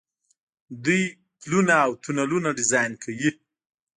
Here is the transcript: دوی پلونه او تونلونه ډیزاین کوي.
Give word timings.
دوی 0.83 1.03
پلونه 1.41 1.73
او 1.85 1.91
تونلونه 2.03 2.49
ډیزاین 2.59 2.91
کوي. 3.03 3.29